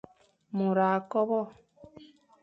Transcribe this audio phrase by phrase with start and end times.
[0.55, 1.41] Môr a kobe.